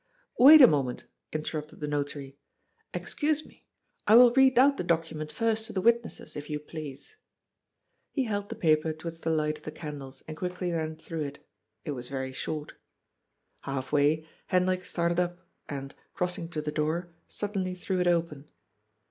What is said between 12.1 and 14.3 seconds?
short. 27 418 GOD'S